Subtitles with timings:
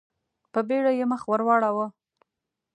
[0.53, 1.87] په بېړه يې مخ ور واړاوه.